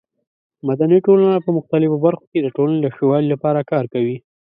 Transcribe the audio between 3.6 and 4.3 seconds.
کار کوي.